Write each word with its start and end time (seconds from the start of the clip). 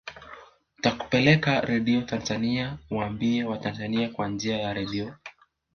nitakupeleka 0.75 1.61
radio 1.61 2.01
tanzania 2.01 2.77
uwaambie 2.91 3.43
watanzania 3.43 4.09
kwa 4.09 4.27
njia 4.27 4.57
ya 4.57 4.73
radio 4.73 5.15